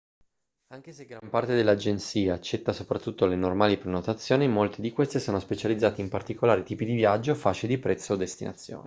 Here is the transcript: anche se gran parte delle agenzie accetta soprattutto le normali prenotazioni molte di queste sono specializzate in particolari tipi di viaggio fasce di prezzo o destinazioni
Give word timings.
anche 0.73 0.93
se 0.93 1.05
gran 1.05 1.29
parte 1.29 1.53
delle 1.53 1.69
agenzie 1.69 2.31
accetta 2.31 2.73
soprattutto 2.73 3.27
le 3.27 3.35
normali 3.35 3.77
prenotazioni 3.77 4.47
molte 4.47 4.81
di 4.81 4.91
queste 4.91 5.19
sono 5.19 5.39
specializzate 5.39 6.01
in 6.01 6.09
particolari 6.09 6.63
tipi 6.63 6.85
di 6.85 6.95
viaggio 6.95 7.35
fasce 7.35 7.67
di 7.67 7.77
prezzo 7.77 8.13
o 8.13 8.15
destinazioni 8.15 8.79